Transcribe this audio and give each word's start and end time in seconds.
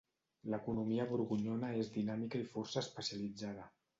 L'economia 0.53 1.05
borgonyona 1.11 1.69
és 1.83 1.93
dinàmica 1.97 2.41
i 2.45 2.49
força 2.55 2.83
especialitzada. 2.87 3.71